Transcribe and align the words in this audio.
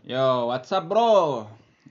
Yo, 0.00 0.48
what's 0.48 0.72
up 0.72 0.88
bro? 0.88 1.44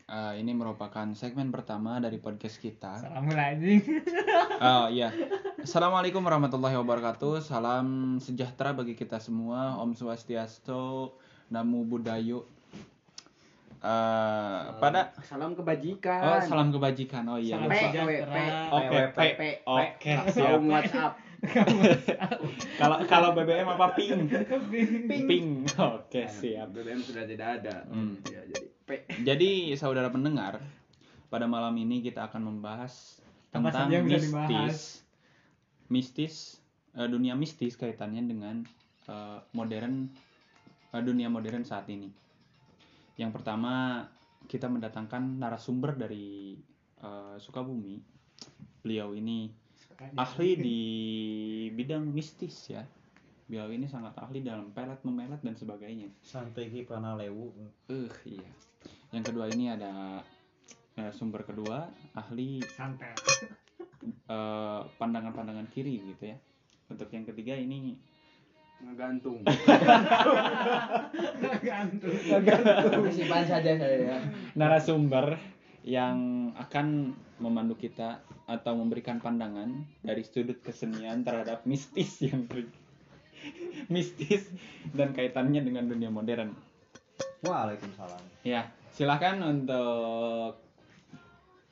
Eh, 0.10 0.42
ini 0.42 0.58
merupakan 0.58 1.06
segmen 1.14 1.54
pertama 1.54 2.02
dari 2.02 2.18
podcast 2.18 2.58
kita. 2.58 2.98
Salam 2.98 3.30
anjing. 3.30 3.86
Oh 4.60 4.90
iya, 4.92 5.14
Assalamualaikum 5.62 6.20
warahmatullahi 6.20 6.74
wabarakatuh. 6.82 7.40
Salam 7.40 8.18
sejahtera 8.18 8.74
bagi 8.74 8.98
kita 8.98 9.22
semua. 9.22 9.78
Om 9.80 9.94
Swastiastu, 9.94 11.14
Namo 11.54 11.86
Buddhayo. 11.86 12.50
Eh, 13.80 14.62
pada 14.82 15.14
Salam 15.24 15.54
oh 15.54 15.62
kebajikan. 15.62 16.42
salam 16.44 16.74
kebajikan. 16.74 17.24
Oh 17.30 17.38
iya. 17.38 17.62
Salam 17.62 17.70
lupa. 17.70 17.78
P, 17.78 17.84
sejahtera. 17.86 18.10
W, 18.10 18.12
P, 18.26 18.38
Oke, 18.74 18.90
W, 18.90 18.98
P, 18.98 19.14
P. 19.14 19.22
P, 19.38 19.42
Oke, 19.64 20.12
P. 20.12 20.32
siap. 20.34 20.50
Kaum 20.58 20.66
WhatsApp. 20.68 21.29
Kalau 22.80 22.98
kalau 23.08 23.30
BBM 23.36 23.68
apa 23.68 23.96
ping? 23.96 24.28
Ping. 24.72 25.28
Ping. 25.28 25.48
Oke, 25.80 26.28
siap. 26.28 26.72
BBM 26.76 27.00
sudah 27.00 27.24
tidak 27.24 27.48
ada. 27.64 27.88
Hmm. 27.88 28.20
Ya, 28.28 28.44
jadi 28.44 28.68
P. 28.84 28.90
Jadi 29.24 29.52
saudara 29.80 30.12
pendengar, 30.12 30.60
pada 31.30 31.46
malam 31.48 31.76
ini 31.80 32.02
kita 32.04 32.28
akan 32.28 32.42
membahas 32.50 33.22
Apa 33.50 33.72
tentang 33.72 33.90
yang 33.94 34.06
mistis, 34.06 34.30
dibahas? 34.30 34.80
mistis, 35.90 36.36
eh, 36.98 37.08
dunia 37.08 37.34
mistis 37.38 37.80
kaitannya 37.80 38.24
dengan 38.26 38.56
eh, 39.08 39.40
modern, 39.56 40.10
eh, 40.92 41.02
dunia 41.02 41.30
modern 41.32 41.64
saat 41.64 41.88
ini. 41.88 42.10
Yang 43.20 43.32
pertama 43.42 44.06
kita 44.50 44.66
mendatangkan 44.66 45.38
narasumber 45.38 45.96
dari 45.96 46.58
eh, 47.00 47.36
Sukabumi. 47.38 48.02
Beliau 48.80 49.12
ini 49.14 49.69
ahli 50.16 50.50
di 50.56 50.80
bidang 51.76 52.08
mistis 52.08 52.72
ya. 52.72 52.84
Beliau 53.50 53.74
ini 53.74 53.90
sangat 53.90 54.14
ahli 54.22 54.46
dalam 54.46 54.70
pelet 54.72 55.02
memelet 55.04 55.42
dan 55.42 55.58
sebagainya. 55.58 56.08
sampai 56.22 56.70
ki 56.70 56.86
lewu 56.86 57.50
Eh 57.90 58.12
iya. 58.30 58.52
Yang 59.10 59.24
kedua 59.34 59.50
ini 59.50 59.74
ada 59.74 60.22
eh, 60.96 61.12
sumber 61.12 61.44
kedua 61.44 61.90
ahli 62.14 62.62
Santet. 62.78 63.18
eh, 64.36 64.82
pandangan-pandangan 64.96 65.68
kiri 65.74 66.00
gitu 66.14 66.24
ya. 66.32 66.38
Untuk 66.90 67.10
yang 67.12 67.26
ketiga 67.26 67.58
ini 67.58 67.98
Ngegantung. 68.80 69.44
Gantung. 71.68 72.16
Simpan 73.12 73.44
saja 73.44 73.72
saya 73.76 73.98
ya. 74.00 74.18
narasumber 74.56 75.36
yang 75.88 76.52
akan 76.60 77.16
memandu 77.40 77.80
kita 77.80 78.20
atau 78.50 78.76
memberikan 78.76 79.24
pandangan 79.24 79.86
dari 80.04 80.26
sudut 80.26 80.60
kesenian 80.60 81.24
terhadap 81.24 81.64
mistis 81.64 82.20
yang 82.20 82.50
ter- 82.50 82.68
mistis 83.94 84.50
dan 84.92 85.16
kaitannya 85.16 85.64
dengan 85.64 85.88
dunia 85.88 86.12
modern. 86.12 86.52
waalaikumsalam 87.40 88.20
Ya, 88.44 88.68
silakan 88.92 89.40
untuk 89.46 90.60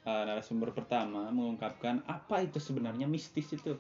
eh, 0.08 0.24
narasumber 0.24 0.72
pertama 0.72 1.28
mengungkapkan 1.34 2.06
apa 2.08 2.48
itu 2.48 2.64
sebenarnya 2.64 3.10
mistis 3.10 3.52
itu. 3.52 3.76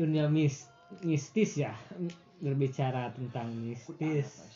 Dunia 0.00 0.32
mis 0.32 0.64
mistis 1.04 1.60
ya. 1.60 1.76
Berbicara 2.40 3.12
tentang 3.12 3.52
mistis. 3.60 4.48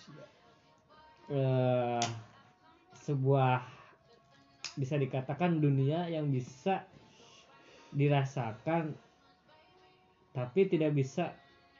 Eh 1.32 2.04
sebuah 3.06 3.62
bisa 4.76 4.98
dikatakan 4.98 5.62
dunia 5.62 6.10
yang 6.10 6.28
bisa 6.28 6.84
dirasakan 7.94 8.92
tapi 10.36 10.68
tidak 10.68 10.92
bisa 10.92 11.32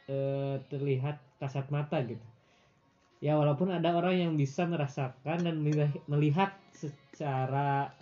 eh, 0.08 0.56
terlihat 0.72 1.20
kasat 1.36 1.68
mata 1.68 2.00
gitu. 2.08 2.24
Ya 3.20 3.36
walaupun 3.36 3.72
ada 3.72 3.96
orang 3.96 4.16
yang 4.16 4.32
bisa 4.36 4.64
merasakan 4.64 5.44
dan 5.44 5.56
melihat 6.08 6.56
secara 6.72 7.92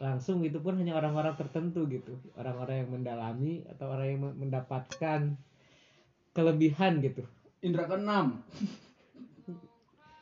langsung 0.00 0.40
itu 0.40 0.56
pun 0.60 0.80
hanya 0.80 0.96
orang-orang 0.96 1.36
tertentu 1.36 1.84
gitu. 1.88 2.16
Orang-orang 2.36 2.84
yang 2.84 2.90
mendalami 2.90 3.64
atau 3.68 3.92
orang 3.92 4.06
yang 4.08 4.20
mendapatkan 4.36 5.20
kelebihan 6.32 7.04
gitu. 7.04 7.24
Indra 7.60 7.84
keenam. 7.84 8.40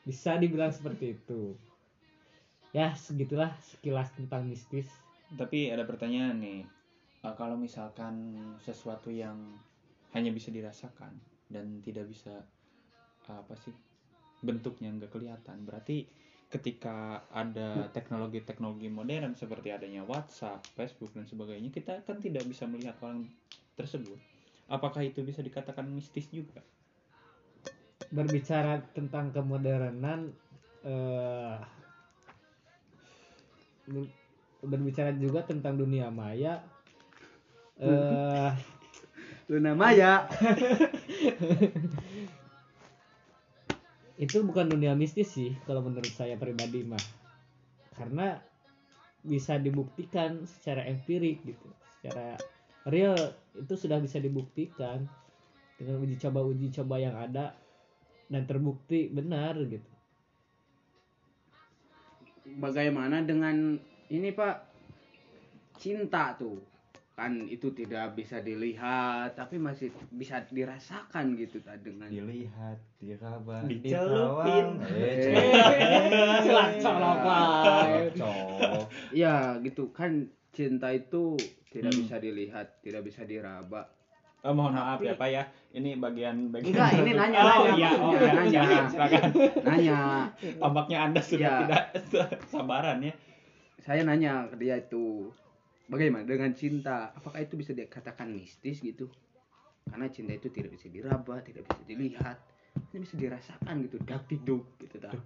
Bisa 0.09 0.41
dibilang 0.41 0.73
seperti 0.73 1.13
itu 1.13 1.53
ya 2.73 2.97
segitulah 2.97 3.53
sekilas 3.61 4.09
tentang 4.17 4.49
mistis 4.49 4.89
Tapi 5.37 5.69
ada 5.69 5.85
pertanyaan 5.85 6.41
nih, 6.41 6.65
eh, 7.21 7.35
kalau 7.37 7.61
misalkan 7.61 8.33
sesuatu 8.65 9.13
yang 9.13 9.37
hanya 10.17 10.33
bisa 10.33 10.49
dirasakan 10.49 11.13
dan 11.53 11.85
tidak 11.85 12.09
bisa 12.09 12.41
apa 13.29 13.53
sih 13.61 13.77
bentuknya 14.41 14.89
nggak 14.89 15.13
kelihatan, 15.13 15.69
berarti 15.69 16.09
ketika 16.49 17.29
ada 17.29 17.93
teknologi-teknologi 17.93 18.89
modern 18.89 19.37
seperti 19.37 19.69
adanya 19.69 20.01
WhatsApp, 20.09 20.65
Facebook 20.73 21.13
dan 21.13 21.29
sebagainya, 21.29 21.69
kita 21.69 22.01
kan 22.09 22.25
tidak 22.25 22.49
bisa 22.49 22.65
melihat 22.65 22.97
orang 23.05 23.29
tersebut. 23.77 24.17
Apakah 24.73 25.05
itu 25.05 25.21
bisa 25.21 25.45
dikatakan 25.45 25.85
mistis 25.93 26.33
juga? 26.33 26.65
Berbicara 28.09 28.81
tentang 28.97 29.31
kemodernan 29.33 30.33
eh, 30.85 31.57
ber- 33.89 34.15
berbicara 34.65 35.13
juga 35.17 35.45
tentang 35.45 35.77
dunia 35.77 36.09
maya 36.09 36.65
eh 37.79 38.53
Luna 39.49 39.73
Maya. 39.73 40.29
itu 44.25 44.43
bukan 44.45 44.69
dunia 44.69 44.93
mistis 44.93 45.33
sih 45.33 45.57
kalau 45.65 45.81
menurut 45.81 46.13
saya 46.13 46.37
pribadi 46.37 46.85
mah. 46.85 47.01
Karena 47.97 48.37
bisa 49.25 49.57
dibuktikan 49.57 50.45
secara 50.45 50.85
empirik 50.85 51.41
gitu 51.49 51.69
secara 51.97 52.37
real. 52.85 53.17
Itu 53.57 53.81
sudah 53.81 54.05
bisa 54.05 54.21
dibuktikan 54.21 55.09
dengan 55.81 55.97
uji 56.05 56.21
coba 56.21 56.45
uji 56.45 56.69
coba 56.69 57.01
yang 57.01 57.17
ada 57.17 57.57
dan 58.29 58.45
terbukti 58.45 59.09
benar 59.09 59.57
gitu 59.65 59.89
Bagaimana 62.49 63.21
dengan 63.23 63.77
ini 64.09 64.33
Pak? 64.33 64.57
Cinta 65.77 66.33
tuh. 66.35 66.57
Kan 67.13 67.45
itu 67.45 67.75
tidak 67.75 68.15
bisa 68.15 68.39
dilihat 68.39 69.35
tapi 69.35 69.59
masih 69.59 69.91
bisa 70.09 70.39
dirasakan 70.47 71.35
gitu 71.35 71.59
tak 71.61 71.83
dengan 71.83 72.07
dilihat 72.07 72.79
diraba 72.97 73.67
Dicelupin. 73.67 74.79
ditawan. 74.79 74.95
eh 74.95 76.39
Celak 76.47 76.69
cok 78.15 78.87
Ya 79.11 79.59
gitu 79.61 79.91
kan 79.91 80.31
cinta 80.55 80.95
itu 80.95 81.35
tidak 81.69 81.93
Hmm. 81.93 82.01
bisa 82.07 82.17
dilihat, 82.17 82.67
tidak 82.81 83.03
bisa 83.05 83.23
diraba. 83.23 83.91
Oh, 84.39 84.55
mohon 84.55 84.71
maaf 84.71 84.97
Tapi- 84.97 85.09
ya 85.09 85.15
Pak 85.15 85.29
ya, 85.29 85.43
ini 85.73 85.99
bagian 85.99 86.49
bagian. 86.49 86.71
Enggak, 86.71 86.91
ini 86.97 87.11
nanya, 87.13 87.39
Oh 87.41 87.67
nanya, 87.67 87.75
iya, 87.75 87.91
oh 87.93 88.13
iya, 88.13 88.31
nanya. 88.33 88.61
silakan, 88.63 88.85
silakan. 88.89 89.23
Nanya, 89.61 89.99
Tampaknya 90.57 90.99
Anda 91.03 91.21
sudah 91.21 91.43
Ya. 91.43 91.55
tidak 91.61 91.85
sabaran 92.47 92.99
ya. 93.01 93.15
saya 93.79 94.05
nanya 94.05 94.47
ke 94.47 94.59
dia 94.59 94.77
itu 94.77 95.33
bagaimana 95.87 96.23
dengan 96.23 96.53
cinta? 96.53 97.11
Apakah 97.13 97.41
itu 97.41 97.57
bisa 97.57 97.73
dikatakan 97.73 98.29
mistis 98.29 98.79
gitu? 98.79 99.09
Karena 99.85 100.07
cinta 100.07 100.33
itu 100.33 100.47
tidak 100.49 100.71
bisa 100.71 100.87
diraba, 100.87 101.41
tidak 101.41 101.65
bisa 101.65 101.83
dilihat, 101.83 102.37
hanya 102.75 102.99
bisa 103.01 103.17
dirasakan 103.17 103.75
gitu, 103.83 103.97
dak 104.03 104.23
diduk 104.27 104.63
gitu 104.79 104.97
tak. 104.99 105.17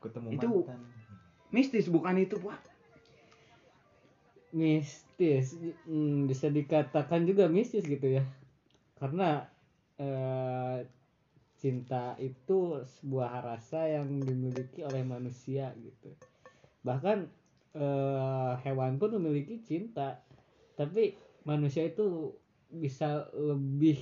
ketemu 0.00 0.28
Itu- 0.32 0.64
mantan 0.64 0.84
Mistis 1.48 1.86
bukan 1.86 2.18
itu, 2.18 2.34
Pak. 2.36 2.60
Mistis. 4.54 5.58
Hmm, 5.84 6.30
bisa 6.30 6.46
dikatakan 6.46 7.26
juga 7.26 7.50
mistis 7.50 7.82
gitu 7.84 8.06
ya. 8.06 8.22
Karena 8.94 9.50
eh, 9.98 10.86
cinta 11.58 12.14
itu 12.22 12.86
sebuah 12.86 13.42
rasa 13.42 13.90
yang 13.90 14.22
dimiliki 14.22 14.86
oleh 14.86 15.02
manusia 15.02 15.74
gitu. 15.82 16.14
Bahkan 16.86 17.18
eh, 17.74 18.52
hewan 18.62 19.02
pun 19.02 19.18
memiliki 19.18 19.58
cinta. 19.58 20.22
Tapi 20.78 21.18
manusia 21.42 21.82
itu 21.90 22.30
bisa 22.70 23.26
lebih 23.34 23.98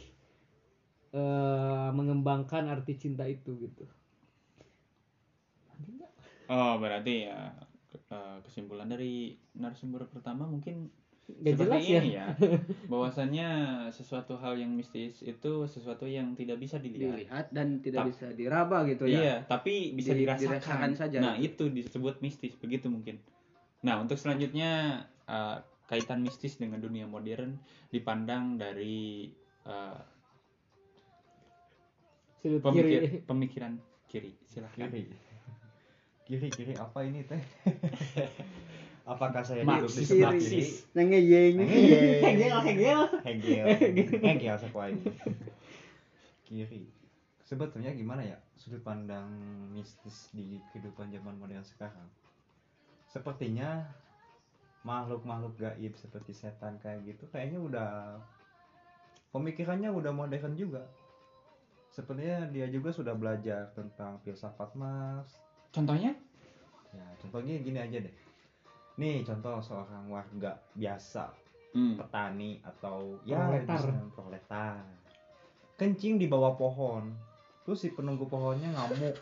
eh, 1.17 1.89
mengembangkan 1.97 2.69
arti 2.69 3.01
cinta 3.01 3.25
itu 3.25 3.57
gitu. 3.57 3.89
Oh, 6.53 6.77
berarti 6.77 7.33
ya 7.33 7.72
kesimpulan 8.45 8.89
dari 8.89 9.37
narasumber 9.57 10.09
pertama 10.09 10.49
mungkin 10.49 10.89
Gak 11.23 11.55
seperti 11.55 11.63
jelas 11.65 11.83
ya 11.87 12.01
ini 12.03 12.11
ya. 12.19 12.27
Bahwasannya 12.93 13.49
sesuatu 13.95 14.37
hal 14.43 14.59
yang 14.59 14.75
mistis 14.75 15.23
itu 15.23 15.53
sesuatu 15.71 16.05
yang 16.05 16.35
tidak 16.35 16.59
bisa 16.59 16.83
dilihat. 16.83 17.15
Dilihat 17.15 17.47
dan 17.55 17.79
tidak 17.79 18.05
Tap- 18.05 18.09
bisa 18.11 18.27
diraba 18.35 18.83
gitu 18.85 19.07
ya. 19.07 19.21
Iya, 19.23 19.35
tapi 19.47 19.95
bisa 19.95 20.13
Di- 20.13 20.27
dirasakan. 20.27 20.51
dirasakan 20.59 20.93
saja. 20.99 21.19
Nah, 21.23 21.35
itu 21.39 21.71
disebut 21.71 22.19
mistis, 22.21 22.59
begitu 22.59 22.91
mungkin. 22.91 23.23
Nah, 23.87 24.03
untuk 24.03 24.19
selanjutnya 24.19 25.05
eh, 25.31 25.57
kaitan 25.87 26.21
mistis 26.27 26.59
dengan 26.59 26.83
dunia 26.83 27.07
modern 27.07 27.57
dipandang 27.95 28.59
dari 28.59 29.31
eh, 29.65 30.01
sudut 32.43 32.61
Pemikir, 32.67 33.07
kiri 33.07 33.09
pemikiran 33.23 33.73
kiri 34.11 34.35
silahkan 34.51 34.91
kiri 34.91 35.15
kiri 36.33 36.49
kiri 36.49 36.73
apa 36.81 37.05
ini 37.05 37.29
teh? 37.29 37.37
Apakah 39.13 39.45
saya 39.45 39.69
duduk 39.69 39.93
di 39.93 40.05
sebelah 40.09 40.33
kiri? 40.33 40.65
Yang 40.97 41.07
ngeyeng 41.13 41.57
hegel 42.25 42.59
hegel 42.65 43.01
hegel 43.21 43.67
hegel 44.33 44.57
sesuai 44.57 44.97
kiri. 46.49 46.89
Sebetulnya 47.45 47.93
gimana 47.93 48.25
ya 48.25 48.41
sudut 48.57 48.81
pandang 48.81 49.29
mistis 49.77 50.33
di 50.33 50.57
kehidupan 50.73 51.13
zaman 51.13 51.37
modern 51.37 51.61
sekarang? 51.69 52.09
Sepertinya 53.13 53.85
makhluk-makhluk 54.89 55.61
gaib 55.61 55.93
seperti 56.01 56.33
setan 56.33 56.81
kayak 56.81 57.13
gitu 57.13 57.29
kayaknya 57.29 57.61
udah 57.61 57.91
pemikirannya 59.37 59.93
udah 59.93 60.17
modern 60.17 60.57
juga. 60.57 60.89
Sepertinya 61.93 62.49
dia 62.49 62.73
juga 62.73 62.89
sudah 62.89 63.13
belajar 63.13 63.69
tentang 63.77 64.17
filsafat 64.25 64.73
Marx 64.73 65.52
contohnya? 65.73 66.13
Ya 66.93 67.07
contohnya 67.25 67.59
gini 67.65 67.79
aja 67.81 67.99
deh. 68.05 68.15
Nih 69.01 69.25
contoh 69.25 69.59
seorang 69.65 70.05
warga 70.13 70.61
biasa 70.77 71.33
hmm. 71.73 71.97
petani 71.97 72.61
atau 72.61 73.17
ya 73.25 73.49
Proletar. 73.49 73.81
proletar. 74.13 74.85
Kencing 75.81 76.21
di 76.21 76.29
bawah 76.29 76.55
pohon 76.55 77.11
terus 77.65 77.83
si 77.83 77.91
penunggu 77.91 78.29
pohonnya 78.29 78.69
ngamuk. 78.77 79.17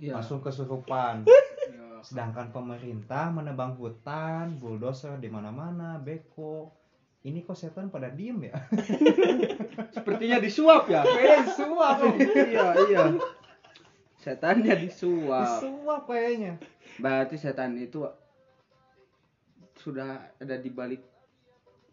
Iya. 0.00 0.12
langsung 0.18 0.40
kesurupan. 0.40 1.28
Iya. 1.28 2.00
sedangkan 2.08 2.54
pemerintah 2.54 3.28
menebang 3.28 3.76
hutan 3.76 4.56
bulldozer 4.56 5.20
di 5.20 5.28
mana-mana 5.28 6.00
beko. 6.00 6.72
Ini 7.18 7.42
kok 7.42 7.58
setan 7.58 7.90
pada 7.90 8.14
diem 8.14 8.46
ya? 8.46 8.54
Sepertinya 9.94 10.38
disuap 10.38 10.86
ya? 10.86 11.02
Kayaknya 11.02 11.38
disuap 11.50 11.96
iya 12.46 12.66
iya 12.86 13.02
setannya 14.28 14.74
disuap. 14.84 15.64
Disuap 15.64 16.02
kayaknya. 16.04 16.52
Berarti 17.00 17.36
setan 17.40 17.80
itu 17.80 18.04
sudah 19.78 20.28
ada 20.36 20.56
di 20.58 20.68
balik 20.68 21.00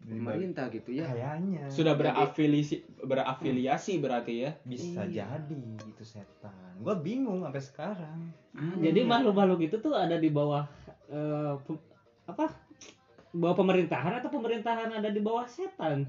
pemerintah 0.04 0.68
gitu 0.68 0.92
ya? 0.92 1.08
Kayaknya. 1.08 1.64
Sudah 1.72 1.96
berafiliasi 1.96 3.00
berafiliasi 3.00 3.92
berarti 3.98 4.32
ya? 4.44 4.50
Bisa 4.68 5.06
Iya. 5.08 5.24
jadi 5.40 5.62
itu 5.88 6.04
setan. 6.04 6.76
Gua 6.84 7.00
bingung 7.00 7.40
sampai 7.46 7.62
sekarang. 7.64 8.18
Jadi 8.80 9.00
makhluk-makhluk 9.04 9.60
itu 9.72 9.76
tuh 9.80 9.96
ada 9.96 10.20
di 10.20 10.28
bawah 10.28 10.68
eh, 11.08 11.54
pe- 11.64 11.84
apa? 12.28 12.52
Bawah 13.36 13.56
pemerintahan 13.56 14.16
atau 14.20 14.32
pemerintahan 14.32 14.96
ada 14.96 15.08
di 15.12 15.20
bawah 15.20 15.44
setan 15.48 16.08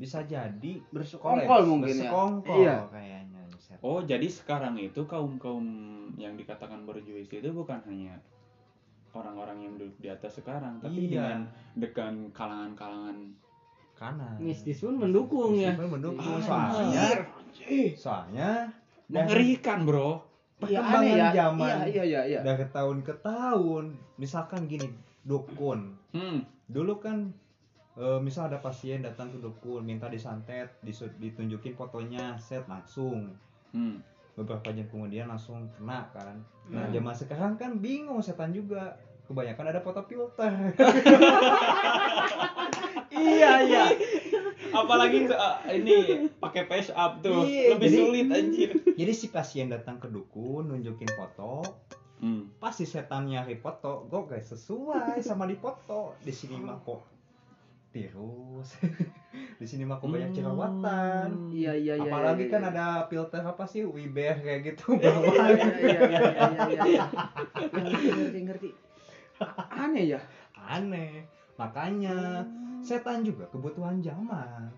bisa 0.00 0.24
jadi 0.24 0.72
bersekongkol 0.90 1.62
mungkin 1.68 1.94
ya. 1.94 2.10
bersekongkol 2.10 2.58
iya. 2.58 2.76
kayaknya 2.90 3.42
oh 3.82 4.00
jadi 4.02 4.26
sekarang 4.30 4.78
itu 4.78 5.04
kaum 5.10 5.36
kaum 5.40 5.66
yang 6.16 6.38
dikatakan 6.38 6.86
berjuis 6.86 7.26
itu 7.26 7.50
bukan 7.50 7.82
hanya 7.88 8.18
orang-orang 9.12 9.58
yang 9.68 9.74
duduk 9.76 9.96
di 10.00 10.08
atas 10.08 10.40
sekarang 10.40 10.80
tapi 10.80 11.08
Iya. 11.08 11.12
dengan 11.12 11.40
dengan 11.76 12.14
kalangan-kalangan 12.32 13.16
kanan. 13.92 14.36
Mistis 14.40 14.80
pun 14.82 14.96
mendukung 14.98 15.54
ya. 15.54 15.76
Mistis 15.76 15.80
pun 15.84 15.90
mendukung. 16.00 16.24
Ah, 16.24 16.40
soalnya 16.40 17.06
anjir. 17.38 17.92
soalnya 17.94 18.50
mengerikan 19.12 19.84
bro. 19.84 20.24
Iya, 20.62 20.78
perkembangan 20.78 21.02
aneh 21.02 21.18
ya. 21.18 21.30
zaman 21.34 21.66
iya 21.66 21.86
iya 21.90 22.04
iya 22.06 22.20
iya. 22.22 22.40
dari 22.46 22.66
tahun 22.70 23.02
ke 23.02 23.14
tahun 23.18 23.84
misalkan 24.14 24.70
gini 24.70 24.88
dukun. 25.26 25.98
Hmm. 26.14 26.46
dulu 26.70 27.02
kan 27.02 27.34
eh, 27.94 28.20
misal 28.20 28.48
ada 28.48 28.58
pasien 28.58 29.00
datang 29.00 29.28
ke 29.28 29.38
dukun 29.38 29.82
minta 29.82 30.08
disantet 30.08 30.72
ditunjukin 31.18 31.74
fotonya 31.74 32.36
set 32.36 32.64
langsung. 32.66 33.34
Hmm. 33.72 34.04
beberapa 34.32 34.72
jam 34.72 34.88
kemudian 34.88 35.28
langsung 35.28 35.68
kena 35.76 36.08
kan. 36.08 36.40
Nah 36.72 36.88
Hmm. 36.88 36.92
zaman 36.96 37.12
sekarang 37.12 37.52
kan 37.60 37.76
bingung 37.76 38.16
setan 38.24 38.48
juga. 38.48 38.96
Kebanyakan 39.28 39.68
ada 39.68 39.80
foto 39.84 40.00
filter. 40.08 40.48
Iya 43.12 43.52
iya. 43.68 43.84
Apalagi 44.72 45.28
uh, 45.28 45.60
ini 45.68 46.26
pakai 46.40 46.64
face 46.64 46.90
up 46.96 47.20
tuh. 47.20 47.44
Iya, 47.44 47.76
lebih 47.76 47.88
jadi- 47.92 47.98
sulit 48.00 48.26
anjir. 48.32 48.70
jadi 49.00 49.12
si 49.12 49.28
pasien 49.28 49.68
datang 49.68 50.00
ke 50.00 50.08
dukun 50.08 50.72
nunjukin 50.72 51.12
foto 51.12 51.60
hmm. 52.18 52.56
pas 52.56 52.72
si 52.72 52.88
setan 52.88 53.28
nyari 53.28 53.60
foto. 53.60 54.08
Kok 54.08 54.32
gak 54.32 54.42
sesuai 54.42 55.20
sama 55.20 55.44
di 55.44 55.60
foto. 55.60 56.16
Di 56.24 56.32
sini 56.32 56.56
mah 56.56 56.80
kok 56.80 57.04
tirus 57.92 58.74
di 59.60 59.66
sini 59.68 59.84
mah 59.84 60.00
kok 60.00 60.08
banyak 60.08 60.32
Hmm. 60.32 60.38
jerawatan 60.40 61.28
iya 61.52 61.72
iya 61.76 61.94
iya 62.00 62.08
apalagi 62.08 62.48
iya, 62.48 62.52
kan 62.52 62.62
iya. 62.64 62.70
ada 62.72 62.86
filter 63.06 63.42
apa 63.44 63.64
sih 63.68 63.84
wiber 63.84 64.40
kayak 64.40 64.60
gitu 64.72 64.96
iya 64.98 65.12
bawah. 65.12 65.34
iya 65.46 65.66
iya 65.78 66.00
iya 66.02 66.20
iya 66.24 66.64
iya 66.66 66.84
iya 66.88 67.04
ngerti 67.70 68.40
ngerti 68.42 68.68
aneh 69.70 70.04
ya? 70.14 70.20
Aneh. 70.54 71.26
Makanya 71.58 72.46
setan 72.78 73.22
juga 73.22 73.46
kebutuhan 73.50 73.98
zaman. 73.98 74.70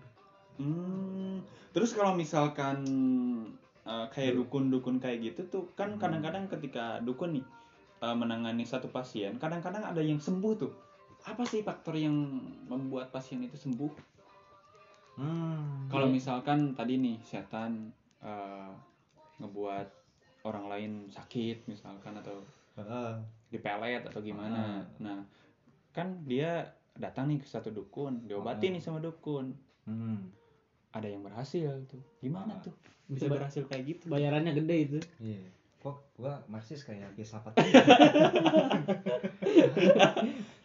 Hmm. 0.55 1.43
terus 1.75 1.91
kalau 1.91 2.15
misalkan 2.15 2.79
uh, 3.83 4.07
kayak 4.07 4.39
dukun-dukun 4.39 4.97
kayak 4.97 5.19
gitu 5.21 5.41
tuh 5.51 5.63
kan 5.75 5.93
Hmm. 5.93 5.99
kadang-kadang 5.99 6.47
ketika 6.47 7.03
dukun 7.03 7.35
nih 7.35 7.45
uh, 7.99 8.15
menangani 8.15 8.63
satu 8.63 8.87
pasien 8.87 9.35
kadang-kadang 9.35 9.83
ada 9.83 9.99
yang 9.99 10.15
sembuh 10.15 10.53
tuh 10.55 10.71
apa 11.25 11.43
sih 11.43 11.61
faktor 11.61 11.97
yang 11.97 12.13
membuat 12.65 13.09
pasien 13.09 13.41
itu 13.41 13.57
sembuh 13.57 13.89
hmm. 15.17 15.89
kalau 15.89 16.07
misalkan 16.07 16.73
tadi 16.73 16.97
nih 16.97 17.17
setan 17.21 17.89
uh, 18.21 18.69
ngebuat 19.41 19.87
orang 20.45 20.65
lain 20.69 20.91
sakit 21.09 21.65
misalkan 21.65 22.13
atau 22.21 22.45
Heeh. 22.75 23.11
dipelet 23.49 24.03
atau 24.03 24.19
gimana. 24.19 24.59
Ah. 24.59 24.83
Nah, 24.99 25.19
kan 25.89 26.21
dia 26.27 26.69
datang 26.93 27.31
nih 27.31 27.39
ke 27.39 27.47
satu 27.47 27.71
dukun, 27.71 28.27
diobati 28.27 28.67
Ah. 28.67 28.71
nih 28.75 28.83
sama 28.83 28.99
dukun. 28.99 29.55
Hmm. 29.87 30.27
Ada 30.91 31.07
yang 31.07 31.23
berhasil 31.23 31.71
tuh. 31.87 32.03
Gimana 32.19 32.55
Ah. 32.55 32.61
tuh? 32.61 32.75
Bisa 33.07 33.25
Bisa 33.25 33.33
berhasil 33.33 33.63
kayak 33.65 33.83
gitu. 33.89 34.05
bayarannya 34.11 34.53
gede 34.53 34.75
itu 34.77 34.99
Iya. 35.17 35.43
Kok 35.85 36.17
gua 36.17 36.41
marxis 36.49 36.81
kayak 36.81 37.13
filsafat. 37.13 37.53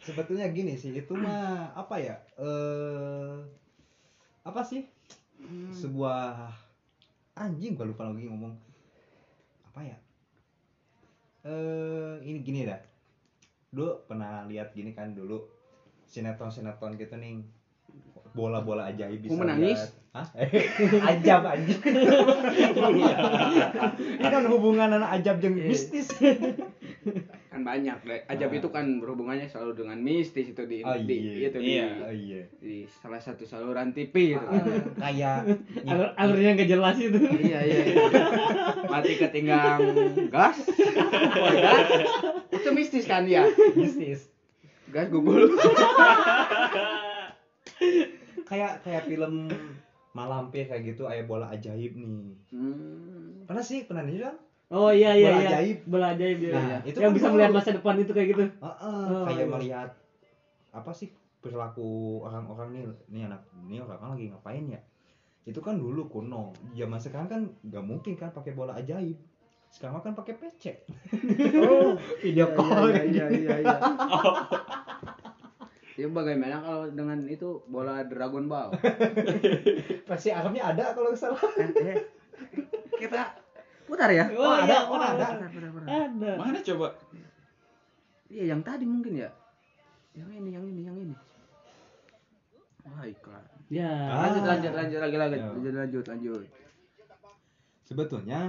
Sebetulnya 0.09 0.49
gini 0.49 0.73
sih, 0.73 0.97
itu 0.97 1.13
mah 1.13 1.69
apa 1.77 2.01
ya? 2.01 2.17
Eh 2.41 3.37
apa 4.41 4.65
sih? 4.65 4.81
Hmm. 5.37 5.69
Sebuah 5.69 6.49
anjing 7.37 7.77
gua 7.77 7.85
lupa 7.85 8.09
lagi 8.09 8.25
ngomong. 8.25 8.57
Apa 9.69 9.85
ya? 9.85 9.97
Eh 11.45 12.25
ini 12.25 12.41
gini 12.41 12.65
dah. 12.65 12.81
Dulu 13.69 14.09
pernah 14.09 14.49
lihat 14.49 14.73
gini 14.73 14.97
kan 14.97 15.13
dulu 15.13 15.45
sinetron-sinetron 16.09 16.97
gitu 16.97 17.13
nih. 17.21 17.45
Bola-bola 18.31 18.87
ajaib 18.87 19.19
bisa 19.19 19.35
Mau 19.35 19.43
menangis? 19.43 19.91
Hah? 20.11 20.27
ajab. 21.11 21.43
Ini 24.11 24.23
kan 24.23 24.43
hubungan 24.47 24.91
anak 24.91 25.19
ajab 25.19 25.39
jeung 25.39 25.55
Iya. 25.55 25.67
mistis. 25.67 26.07
kan 27.47 27.61
banyak 27.61 27.95
ajab 28.27 28.49
Ah. 28.49 28.57
itu 28.57 28.67
kan 28.69 28.99
berhubungannya 28.99 29.47
selalu 29.47 29.75
dengan 29.77 29.99
mistis 29.99 30.47
itu 30.47 30.63
di, 30.63 30.79
Oh, 30.81 30.95
di 30.95 31.15
iya. 31.15 31.47
itu 31.47 31.57
di, 31.57 31.67
Iya. 31.75 31.87
Oh 31.99 32.13
iya. 32.13 32.41
di 32.57 32.75
salah 32.93 33.19
satu 33.19 33.43
saluran 33.43 33.91
TV 33.91 34.31
itu 34.31 34.39
kan. 34.39 34.63
Kayak 34.95 35.37
alur 35.91 36.09
alurnya 36.15 36.55
nggak 36.55 36.69
jelas 36.69 36.95
itu 36.95 37.19
iya 37.37 37.59
iya 37.61 37.79
iya. 37.85 38.23
mati 38.87 39.15
ketinggang 39.17 39.79
gas 40.29 40.55
itu 42.49 42.69
mistis 42.71 43.03
kan 43.03 43.23
ya 43.23 43.43
mistis. 43.73 44.27
gas 44.87 45.07
gugul 45.07 45.51
Kayak 48.45 48.83
kayak 48.83 49.01
film 49.05 49.47
Malampir 50.11 50.67
kayak 50.67 50.83
gitu 50.91 51.07
ayah 51.07 51.23
bola 51.23 51.47
ajaib 51.49 51.95
nih. 51.95 52.35
hmm. 52.51 53.47
Pernah 53.47 53.63
sih 53.63 53.87
pernah 53.87 54.03
nih 54.03 54.19
kan? 54.19 54.35
oh 54.71 54.87
iya 54.87 55.11
iya 55.19 55.29
Bola 55.29 55.39
iya 55.43 55.49
ajaib. 55.51 55.77
bola 55.83 56.05
ajaib 56.15 56.37
iya, 56.39 56.51
Nah, 56.55 56.63
iya. 56.63 56.77
itu 56.87 56.97
yang 56.97 57.11
kan 57.11 57.17
bisa 57.19 57.27
melihat 57.27 57.51
masa 57.51 57.69
depan 57.75 57.95
itu 57.99 58.11
kayak 58.15 58.27
gitu 58.31 58.43
Heeh, 58.47 59.03
Oh, 59.11 59.23
kayak 59.27 59.43
iya. 59.43 59.51
melihat 59.51 59.89
apa 60.71 60.91
sih 60.95 61.11
perilaku 61.43 62.23
orang-orang 62.23 62.67
nih 62.71 62.83
nih 63.11 63.21
anak 63.27 63.41
ini 63.67 63.83
orang 63.83 64.15
lagi 64.15 64.31
ngapain 64.31 64.71
ya 64.71 64.79
itu 65.43 65.59
kan 65.59 65.75
dulu 65.75 66.07
kuno 66.07 66.55
zaman 66.71 66.99
sekarang 67.01 67.27
kan 67.27 67.41
nggak 67.65 67.83
mungkin 67.83 68.13
kan 68.15 68.31
pakai 68.31 68.55
bola 68.55 68.77
ajaib 68.77 69.19
sekarang 69.67 69.99
kan 69.99 70.15
pakai 70.15 70.39
PC 70.39 70.63
oh 71.59 71.99
video 72.23 72.47
iya, 72.47 72.55
call 72.55 72.85
iya 72.87 72.93
kayak 72.95 73.07
iya 73.11 73.25
gitu. 73.27 73.43
iya 73.43 73.55
iya 73.59 73.77
Ya 76.01 76.09
bagaimana 76.09 76.57
kalau 76.65 76.89
dengan 76.89 77.29
itu 77.29 77.61
bola 77.69 78.01
Dragon 78.01 78.49
Ball? 78.49 78.73
versi 80.09 80.33
Arabnya 80.33 80.73
ada 80.73 80.97
kalau 80.97 81.13
salah 81.13 81.37
Eh, 81.61 81.69
eh, 81.77 81.97
Kita 82.97 83.37
putar 83.85 84.09
ya? 84.09 84.25
oh, 84.33 84.49
ada, 84.49 84.65
iya 84.65 84.79
oh, 84.89 84.97
ada. 84.97 85.25
Putar, 85.37 85.49
putar, 85.53 85.69
putar. 85.69 85.87
ada 85.93 86.31
Mana 86.41 86.57
coba? 86.65 86.87
Iya 88.33 88.43
yang 88.49 88.65
tadi 88.65 88.85
mungkin 88.89 89.13
ya. 89.13 89.29
Yang 90.17 90.29
ini, 90.41 90.49
yang 90.57 90.65
ini, 90.65 90.81
yang 90.81 90.97
ini. 90.97 91.15
Wah 92.81 93.05
iklan. 93.05 93.45
ya 93.69 93.85
Ah. 94.09 94.25
Lanjut, 94.25 94.41
lanjut, 94.41 94.71
lanjut 94.73 94.99
lagi, 94.99 95.15
lagi, 95.21 95.35
Ya. 95.37 95.45
lanjut, 95.53 95.73
lanjut, 95.77 96.05
lanjut. 96.09 96.43
sebetulnya 97.85 98.39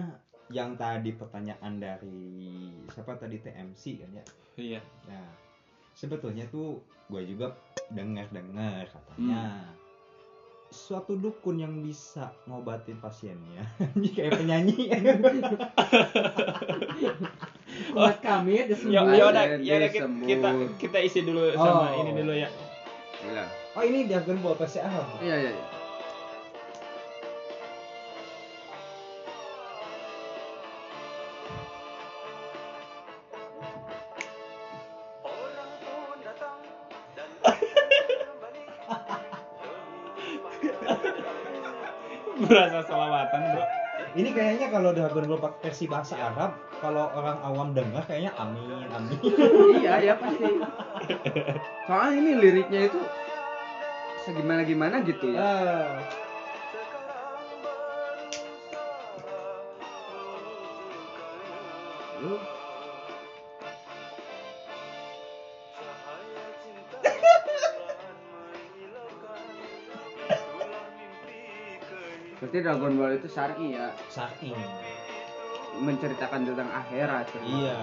yang 0.48 0.72
tadi 0.78 1.12
pertanyaan 1.12 1.76
dari 1.76 2.70
siapa 2.88 3.18
tadi 3.18 3.42
TMC 3.42 3.82
kan 4.00 4.10
ya 4.14 4.24
iya 4.56 4.80
Nah, 5.04 5.26
sebetulnya 5.92 6.46
tuh 6.46 6.78
gue 7.12 7.22
juga 7.28 7.52
dengar-dengar 7.92 8.88
katanya 8.88 9.68
suatu 10.72 11.20
dukun 11.20 11.60
yang 11.60 11.84
bisa 11.84 12.32
ngobatin 12.48 12.96
pasiennya. 12.96 13.60
Ini 14.00 14.08
kayak 14.16 14.40
penyanyi. 14.40 14.88
Kuat 17.92 18.24
kami 18.24 18.56
ya 18.56 18.62
ada 18.64 18.76
sembuh. 18.76 18.92
ya 19.12 19.24
udah 19.28 19.44
ya 19.60 19.74
udah 19.80 19.90
kita, 19.92 20.08
kita 20.24 20.48
kita 20.80 20.98
isi 21.04 21.20
dulu 21.28 21.52
sama 21.52 21.92
Oh. 21.92 22.00
ini 22.04 22.10
dulu 22.16 22.32
ya 22.32 22.48
Gila. 23.20 23.44
oh 23.76 23.82
ini 23.84 24.08
Dragon 24.08 24.38
Ball 24.40 24.56
Arab. 24.56 25.08
Iya 25.20 25.36
iya. 25.44 25.52
iya. 25.52 25.81
Berasa 42.52 42.78
selawatan 42.84 43.40
bro 43.56 43.64
Ini 44.12 44.28
kayaknya 44.36 44.68
kalau 44.68 44.92
Ball 44.92 45.40
pakai 45.40 45.72
versi 45.72 45.88
bahasa 45.88 46.20
Arab, 46.20 46.52
kalau 46.84 47.08
orang 47.16 47.38
awam 47.48 47.72
dengar 47.72 48.04
kayaknya 48.04 48.28
amin 48.36 48.84
amin. 48.92 49.16
iya 49.80 50.04
ya 50.04 50.14
pasti. 50.20 50.52
Soalnya 51.88 52.16
ini 52.20 52.32
liriknya 52.36 52.92
itu 52.92 53.00
segimana 54.28 54.68
gimana 54.68 55.00
gitu 55.00 55.32
ya. 55.32 55.40
Ah, 55.40 55.88
Berarti 72.52 72.68
Dragon 72.68 73.00
Ball 73.00 73.16
itu 73.16 73.28
syar'i 73.32 73.72
ya, 73.72 73.96
Syar'i. 74.12 74.52
menceritakan 75.72 76.44
tentang 76.44 76.68
akhirat. 76.68 77.24
Iya. 77.40 77.80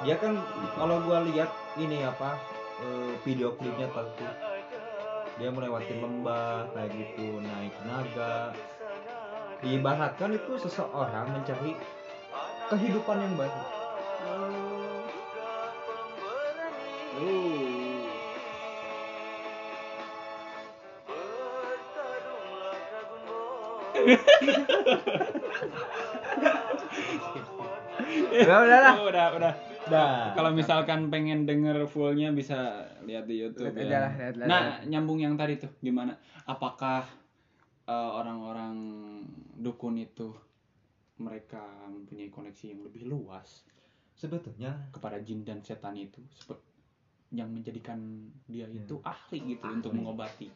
Dia 0.00 0.16
kan 0.16 0.40
kalau 0.72 1.04
gua 1.04 1.20
lihat 1.20 1.52
ini 1.76 2.00
apa 2.00 2.40
eh, 2.80 3.12
video 3.28 3.52
klipnya 3.60 3.92
tadi 3.92 4.24
dia 5.36 5.52
melewati 5.52 6.00
lembah 6.00 6.72
kayak 6.72 6.96
gitu 6.96 7.44
naik 7.44 7.76
naga 7.84 8.56
diibaratkan 9.60 10.34
itu 10.34 10.56
seseorang 10.56 11.28
mencari 11.28 11.76
kehidupan 12.72 13.20
yang 13.20 13.34
baru 13.36 13.62
Uh. 17.18 17.77
Udah, 28.38 28.58
udah 28.64 28.78
lah. 28.78 28.94
Oh, 28.96 29.08
udah 29.08 29.26
udah 29.34 29.54
nah 29.88 30.36
kalau 30.36 30.52
misalkan 30.52 31.08
pengen 31.08 31.48
denger 31.48 31.88
fullnya 31.88 32.28
bisa 32.28 32.84
lihat 33.02 33.24
di 33.24 33.40
YouTube 33.40 33.72
Lihat 33.72 33.88
ya. 33.88 33.98
lah, 33.98 34.12
lihat, 34.12 34.34
lihat, 34.36 34.44
nah 34.46 34.62
lihat. 34.76 34.84
nyambung 34.84 35.16
yang 35.16 35.32
tadi 35.32 35.56
tuh 35.56 35.72
gimana 35.80 36.12
apakah 36.44 37.08
eh, 37.82 38.10
orang-orang 38.12 38.76
dukun 39.56 39.96
itu 39.96 40.28
mereka 41.16 41.64
mempunyai 41.88 42.28
koneksi 42.28 42.64
yang 42.68 42.84
lebih 42.84 43.08
luas 43.08 43.64
sebetulnya 44.12 44.76
kepada 44.92 45.16
jin 45.18 45.40
dan 45.40 45.64
setan 45.64 45.96
itu 45.96 46.20
yang 47.30 47.48
menjadikan 47.48 47.96
dia 48.44 48.68
Ya. 48.68 48.84
itu 48.84 49.00
ahli 49.00 49.38
gitu 49.48 49.64
untuk 49.66 49.88
Ahli. 49.88 49.98
mengobati 49.98 50.48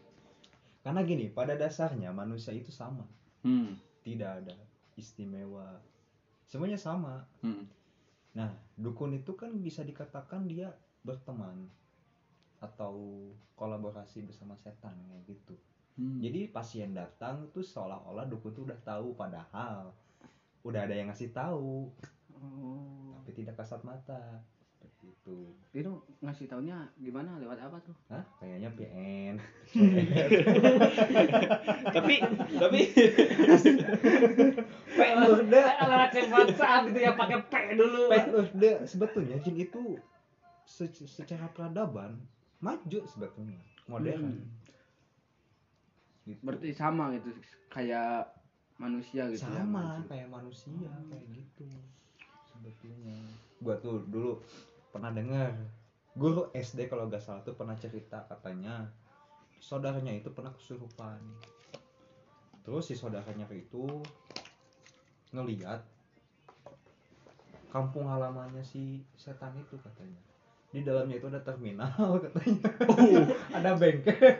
karena 0.85 1.01
gini 1.03 1.33
pada 1.33 1.57
dasarnya 1.57 2.13
manusia 2.13 2.53
itu 2.53 2.69
sama 2.69 3.09
hmm. 3.43 3.79
tidak 4.03 4.43
ada 4.43 4.57
istimewa 4.99 5.79
semuanya 6.47 6.79
sama 6.79 7.25
Hmm. 7.43 7.67
Nah, 8.33 8.49
dukun 8.81 9.13
itu 9.13 9.37
kan 9.37 9.53
bisa 9.61 9.85
dikatakan 9.85 10.49
dia 10.49 10.73
berteman 11.05 11.69
atau 12.65 13.29
kolaborasi 13.59 14.25
bersama 14.25 14.57
setan 14.57 14.97
kayak 15.05 15.29
gitu. 15.29 15.55
Hmm. 16.01 16.17
Jadi 16.17 16.49
pasien 16.49 16.97
datang 16.97 17.53
tuh 17.53 17.61
seolah-olah 17.61 18.25
dukun 18.25 18.57
tuh 18.57 18.65
udah 18.73 18.81
tahu 18.81 19.13
padahal 19.13 19.93
udah 20.65 20.81
ada 20.89 20.95
yang 20.97 21.13
ngasih 21.13 21.35
tahu 21.35 21.93
Oh. 22.43 23.15
tapi 23.23 23.39
tidak 23.39 23.55
kasat 23.63 23.87
mata. 23.87 24.43
Seperti 25.03 25.35
itu. 25.75 25.93
Ngasih 26.23 26.47
taunya 26.47 26.87
gimana 26.95 27.35
lewat 27.43 27.59
apa 27.59 27.79
tuh? 27.83 27.97
Hah? 28.07 28.23
Kayaknya 28.39 28.71
PN. 28.79 29.35
tapi 31.97 32.15
tapi 32.59 32.81
P 34.95 34.99
urde. 35.27 35.61
Alat 35.83 36.15
WhatsApp 36.15 36.87
gitu 36.87 36.99
ya 37.03 37.13
pakai 37.19 37.39
P 37.51 37.55
dulu. 37.75 38.03
P 38.07 38.15
urde. 38.31 38.71
Sebetulnya 38.87 39.43
jin 39.43 39.59
itu 39.59 39.99
se- 40.63 41.11
secara 41.11 41.51
peradaban 41.51 42.23
maju 42.63 43.03
sebetulnya 43.11 43.59
modern. 43.91 44.39
Hmm. 44.39 44.47
Gitu. 46.31 46.39
Berarti 46.47 46.71
sama 46.71 47.11
gitu 47.19 47.35
kayak 47.67 48.31
manusia 48.79 49.27
gitu 49.31 49.43
ya. 49.43 49.63
sama 49.63 49.83
manusia. 49.83 50.07
kayak 50.11 50.29
manusia 50.31 50.91
kayak 51.11 51.27
gitu 51.35 51.67
sebetulnya 52.51 53.15
gua 53.63 53.79
tuh 53.79 54.03
dulu 54.11 54.43
pernah 54.93 55.09
dengar. 55.09 55.57
Guru 56.13 56.53
SD 56.53 56.93
kalau 56.93 57.09
gak 57.09 57.25
salah 57.25 57.41
tuh 57.41 57.57
pernah 57.57 57.73
cerita 57.81 58.29
katanya 58.29 58.93
saudaranya 59.57 60.13
itu 60.13 60.29
pernah 60.29 60.53
kesurupan. 60.53 61.17
Terus 62.63 62.85
si 62.85 62.95
saudaranya 62.95 63.49
itu 63.49 63.89
ngeliat 65.33 65.81
kampung 67.73 68.05
halamannya 68.05 68.61
si 68.61 69.01
setan 69.17 69.57
itu 69.57 69.81
katanya. 69.81 70.21
Di 70.69 70.85
dalamnya 70.85 71.17
itu 71.17 71.27
ada 71.33 71.41
terminal 71.41 71.97
katanya. 72.29 72.69
Ada 73.57 73.71
bengkel 73.81 74.37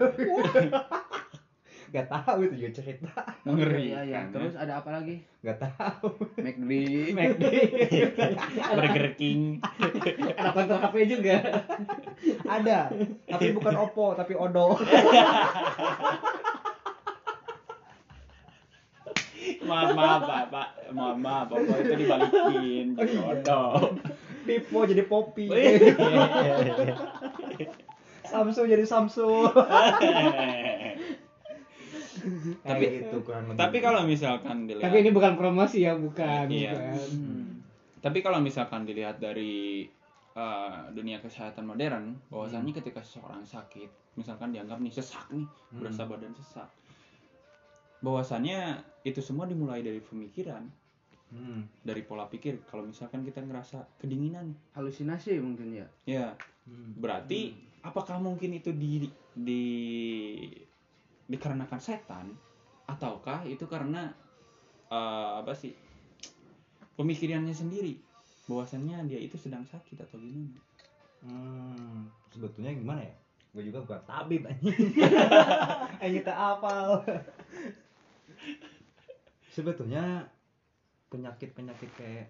gak 1.93 2.09
tahu 2.09 2.39
itu 2.43 2.55
juga 2.57 2.71
cerita 2.75 3.13
ngeri 3.45 3.93
Iya, 3.93 4.01
iya. 4.03 4.21
Terus 4.27 4.57
ada 4.57 4.81
apa 4.81 4.91
lagi? 4.91 5.21
gak 5.39 5.61
tahu 5.61 6.09
McD. 6.37 6.71
McD 7.19 7.45
Burger 8.73 9.09
King 9.13 9.61
Ada 10.33 10.51
kontrol 10.51 10.81
HP 10.81 10.97
juga. 11.07 11.37
ada 12.43 12.89
tapi 13.27 13.53
bukan 13.53 13.75
Oppo 13.77 14.15
tapi 14.15 14.33
Odo 14.33 14.73
maaf 19.63 19.91
maaf 19.93 20.21
pak 20.23 20.43
pak 20.49 20.69
maaf 20.91 21.17
maaf 21.17 21.45
pak 21.49 21.59
itu 21.79 21.95
dibalikin 21.97 22.87
Oh, 22.95 23.05
iya. 23.05 23.21
Jodoh. 23.37 23.73
Pipo 24.43 24.79
jadi 24.85 25.03
Poppy 25.05 25.47
Iya. 25.47 25.95
Samsung 28.25 28.67
jadi 28.67 28.83
Samsung 28.83 29.51
Tapi- 32.63 32.87
gitu 33.01 33.17
kurang 33.21 33.45
lebih 33.47 33.59
tapi 33.59 33.77
kalau 33.79 34.01
misalkan 34.03 34.65
dilihat 34.65 34.85
Tapi 34.85 34.97
ini 34.99 35.11
bukan 35.11 35.33
promosi 35.35 35.79
ya, 35.81 35.93
bukan. 35.95 36.47
Iya. 36.47 36.73
bukan. 36.73 37.09
Hmm. 37.11 37.45
tapi 37.99 38.19
kalau 38.19 38.39
misalkan 38.39 38.83
dilihat 38.83 39.17
dari 39.17 39.87
eh, 40.33 40.81
dunia 40.91 41.19
kesehatan 41.19 41.63
modern 41.63 42.17
bahwasannya 42.27 42.73
ketika 42.73 42.99
seseorang 42.99 43.45
sakit 43.45 43.87
misalkan 44.15 44.49
dianggap 44.49 44.79
nih 44.79 44.91
sesak 44.91 45.29
nih 45.29 45.45
Hmm. 45.45 45.79
berasa 45.79 46.03
badan 46.05 46.33
sesak 46.33 46.69
bahwasannya 47.99 48.61
itu 49.03 49.21
semua 49.21 49.45
dimulai 49.45 49.81
dari 49.81 50.01
pemikiran 50.01 50.67
Hmm. 51.29 51.65
dari 51.81 52.03
pola 52.03 52.27
pikir 52.27 52.61
kalau 52.63 52.85
misalkan 52.85 53.23
kita 53.23 53.41
ngerasa 53.41 53.89
kedinginan 53.97 54.53
Halusinasi 54.73 55.37
mungkin 55.39 55.73
ya. 55.75 55.87
ya 56.05 56.27
Hmm. 56.63 56.93
berarti 56.95 57.53
apakah 57.81 58.17
mungkin 58.17 58.53
itu 58.53 58.69
di 58.71 59.09
di 59.33 59.65
dikarenakan 61.33 61.81
setan 61.81 62.37
ataukah 62.85 63.49
itu 63.49 63.65
karena 63.65 64.13
eh, 64.93 65.33
apa 65.41 65.57
sih 65.57 65.73
pemikirannya 67.01 67.57
sendiri 67.57 67.97
bahwasannya 68.45 69.09
dia 69.09 69.17
itu 69.17 69.41
sedang 69.41 69.65
sakit 69.65 70.05
atau 70.05 70.21
gimana 70.21 70.61
Hmm, 71.23 72.11
sebetulnya 72.35 72.75
gimana 72.75 72.99
ya? 72.99 73.15
Gue 73.55 73.63
juga 73.71 73.79
bukan 73.87 74.03
tabib 74.03 74.43
anjing. 74.43 74.91
Anjing 76.03 76.25
tak 76.27 76.35
apal. 76.35 76.99
sebetulnya 79.53 80.27
penyakit-penyakit 81.13 81.91
kayak 81.95 82.27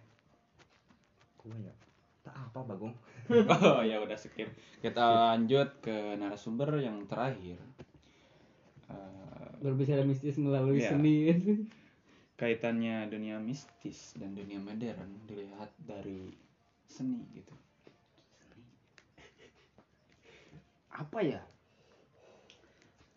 gue 1.41 1.57
ya 1.63 1.73
tak 2.21 2.35
apa 2.35 2.61
bagong. 2.67 2.93
oh 3.55 3.83
ya 3.87 4.03
udah 4.03 4.19
skip 4.19 4.51
kita 4.83 5.01
lanjut 5.31 5.79
ke 5.79 6.19
narasumber 6.19 6.83
yang 6.83 7.07
terakhir 7.07 7.63
Eh, 8.93 9.51
Berbicara 9.63 10.03
mistis 10.03 10.37
melalui 10.37 10.83
Iya. 10.83 10.95
seni. 10.95 11.17
kaitannya 12.33 13.07
dunia 13.07 13.39
mistis 13.39 14.19
dan 14.19 14.35
dunia 14.35 14.59
modern 14.59 15.07
dilihat 15.31 15.71
dari 15.79 16.35
seni 16.83 17.23
gitu 17.39 17.55
apa 20.91 21.23
ya 21.23 21.39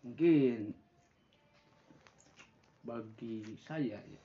mungkin 0.06 0.70
bagi 2.86 3.42
saya 3.66 3.98
ya, 3.98 4.22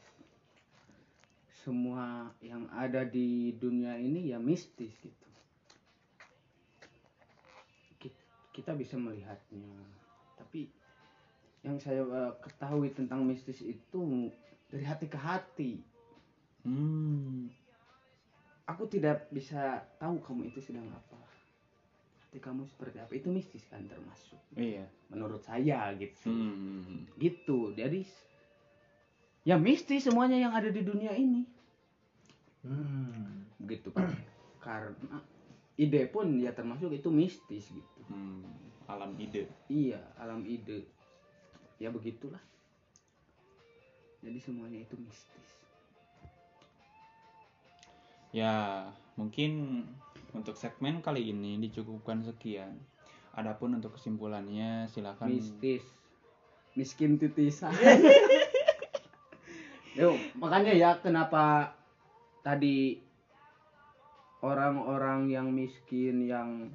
semua 1.65 2.29
yang 2.45 2.69
ada 2.69 3.01
di 3.01 3.57
dunia 3.57 3.97
ini 3.97 4.29
ya 4.29 4.37
mistis 4.37 4.93
gitu 5.01 5.27
Ki- 7.97 8.21
kita 8.53 8.77
bisa 8.77 9.01
melihatnya 9.01 9.73
tapi 10.37 10.69
yang 11.61 11.77
saya 11.77 12.01
eh, 12.01 12.33
ketahui 12.41 12.89
tentang 12.93 13.21
mistis 13.21 13.61
itu 13.61 14.29
dari 14.73 14.85
hati 14.85 15.05
ke 15.05 15.19
hati. 15.19 15.71
Hmm. 16.65 17.49
Aku 18.69 18.85
tidak 18.87 19.29
bisa 19.33 19.83
tahu 19.97 20.21
kamu 20.21 20.53
itu 20.53 20.61
sedang 20.61 20.85
apa. 20.89 21.19
Hati 22.25 22.39
kamu 22.39 22.65
seperti 22.65 22.97
apa. 23.01 23.11
Itu 23.13 23.29
mistis 23.29 23.65
kan 23.69 23.85
termasuk. 23.85 24.39
Iya. 24.57 24.87
Menurut 25.11 25.43
saya 25.45 25.93
gitu 25.97 26.31
hmm 26.31 27.19
gitu. 27.21 27.75
Jadi 27.77 28.07
ya 29.45 29.57
mistis 29.57 30.05
semuanya 30.05 30.37
yang 30.37 30.53
ada 30.53 30.69
di 30.73 30.81
dunia 30.81 31.13
ini. 31.13 31.45
Hmm. 32.61 33.45
begitu 33.61 33.93
pak. 33.93 34.09
Karena 34.65 35.17
ide 35.77 36.05
pun 36.09 36.41
ya 36.41 36.53
termasuk 36.53 36.93
itu 36.93 37.09
mistis 37.13 37.69
gitu. 37.69 37.99
Hmm, 38.09 38.45
alam 38.89 39.13
ide. 39.17 39.49
Iya 39.69 40.01
alam 40.17 40.45
ide 40.45 41.00
ya 41.81 41.89
begitulah 41.89 42.41
jadi 44.21 44.37
semuanya 44.37 44.85
itu 44.85 44.93
mistis 45.01 45.49
Ya, 48.31 48.87
mungkin 49.19 49.83
untuk 50.31 50.55
segmen 50.55 51.03
kali 51.03 51.35
ini 51.35 51.59
dicukupkan 51.59 52.23
sekian. 52.23 52.79
Adapun 53.35 53.75
untuk 53.75 53.99
kesimpulannya 53.99 54.87
silakan. 54.87 55.35
mistis 55.35 55.83
miskin 56.71 57.19
titisan 57.19 57.71
Yo, 59.99 60.15
makanya 60.39 60.71
ya 60.71 60.95
kenapa 61.03 61.75
tadi 62.47 62.95
orang-orang 64.39 65.27
yang 65.27 65.51
miskin 65.51 66.23
yang 66.23 66.71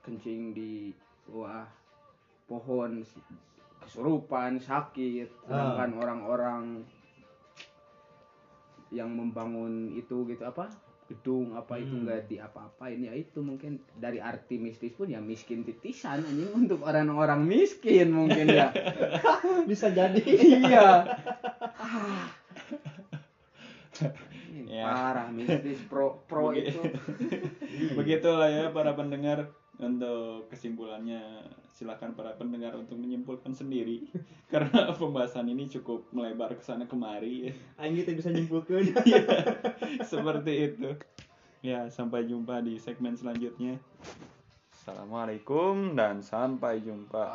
kencing 0.00 0.56
di 0.56 0.96
bawah 1.28 1.68
pohon 2.48 3.04
kesurupan 3.88 4.60
sakit. 4.60 5.32
Sedangkan 5.42 5.96
orang-orang 5.96 6.84
yang 8.88 9.08
membangun 9.10 9.92
itu 9.92 10.24
gitu 10.24 10.44
apa 10.44 10.68
gedung 11.08 11.56
apa 11.56 11.80
itu 11.80 11.88
Hmm. 11.88 12.04
enggak 12.04 12.28
di 12.28 12.36
apa-apain 12.36 13.00
ya 13.00 13.16
itu 13.16 13.40
mungkin 13.40 13.80
dari 13.96 14.20
arti 14.20 14.60
mistis 14.60 14.92
pun 14.92 15.08
ya 15.08 15.24
miskin 15.24 15.64
titisan 15.64 16.20
anjing. 16.20 16.52
Untuk 16.52 16.84
orang-orang 16.84 17.48
miskin 17.48 18.12
mungkin 18.12 18.44
ya. 18.52 18.68
Bisa 19.68 19.88
jadi. 19.88 20.20
Iya. 20.20 20.88
Ah. 21.80 22.28
Ini 24.52 24.68
Ya. 24.68 24.84
parah 24.84 25.28
mistis 25.32 25.80
pro 25.88 26.20
pro 26.28 26.52
itu. 26.52 26.76
Begitulah 27.96 28.52
ya 28.52 28.68
para 28.68 28.92
pendengar 28.92 29.48
untuk 29.78 30.50
kesimpulannya 30.50 31.46
silakan 31.70 32.18
para 32.18 32.34
pendengar 32.34 32.74
untuk 32.74 32.98
menyimpulkan 32.98 33.54
sendiri 33.54 34.10
karena 34.52 34.90
pembahasan 34.98 35.46
ini 35.46 35.70
cukup 35.70 36.10
melebar 36.10 36.58
ke 36.58 36.62
sana 36.66 36.90
kemari 36.90 37.54
Aing 37.80 37.94
kita 38.02 38.18
bisa 38.18 38.34
nyimpulkan 38.34 38.90
Iya, 39.06 39.22
seperti 40.02 40.52
itu. 40.74 40.90
Ya, 41.62 41.90
sampai 41.90 42.26
jumpa 42.26 42.62
di 42.62 42.78
segmen 42.78 43.18
selanjutnya. 43.18 43.78
Assalamualaikum 44.70 45.98
dan 45.98 46.22
sampai 46.22 46.78
jumpa. 46.82 47.34